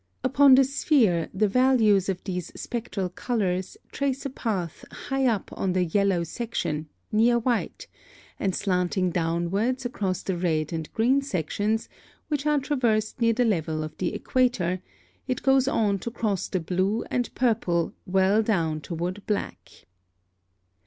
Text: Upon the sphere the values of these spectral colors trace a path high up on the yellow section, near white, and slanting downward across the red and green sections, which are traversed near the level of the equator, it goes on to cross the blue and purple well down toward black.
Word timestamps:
Upon 0.23 0.55
the 0.55 0.63
sphere 0.63 1.29
the 1.31 1.47
values 1.47 2.09
of 2.09 2.23
these 2.23 2.51
spectral 2.59 3.07
colors 3.07 3.77
trace 3.91 4.25
a 4.25 4.31
path 4.31 4.83
high 4.89 5.27
up 5.27 5.51
on 5.53 5.73
the 5.73 5.85
yellow 5.85 6.23
section, 6.23 6.89
near 7.11 7.37
white, 7.37 7.85
and 8.39 8.55
slanting 8.55 9.11
downward 9.11 9.85
across 9.85 10.23
the 10.23 10.35
red 10.35 10.73
and 10.73 10.91
green 10.95 11.21
sections, 11.21 11.87
which 12.29 12.47
are 12.47 12.57
traversed 12.59 13.21
near 13.21 13.33
the 13.33 13.45
level 13.45 13.83
of 13.83 13.95
the 13.99 14.15
equator, 14.15 14.81
it 15.27 15.43
goes 15.43 15.67
on 15.67 15.99
to 15.99 16.09
cross 16.09 16.47
the 16.47 16.59
blue 16.59 17.03
and 17.11 17.31
purple 17.35 17.93
well 18.07 18.41
down 18.41 18.81
toward 18.81 19.23
black. 19.27 19.85